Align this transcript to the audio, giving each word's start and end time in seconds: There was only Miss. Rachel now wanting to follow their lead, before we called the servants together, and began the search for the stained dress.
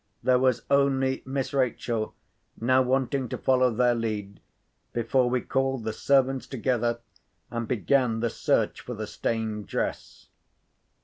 There 0.23 0.39
was 0.39 0.63
only 0.71 1.21
Miss. 1.27 1.53
Rachel 1.53 2.15
now 2.59 2.81
wanting 2.81 3.29
to 3.29 3.37
follow 3.37 3.69
their 3.71 3.93
lead, 3.93 4.39
before 4.93 5.29
we 5.29 5.41
called 5.41 5.83
the 5.83 5.93
servants 5.93 6.47
together, 6.47 7.01
and 7.51 7.67
began 7.67 8.19
the 8.19 8.31
search 8.31 8.81
for 8.81 8.95
the 8.95 9.05
stained 9.05 9.67
dress. 9.67 10.25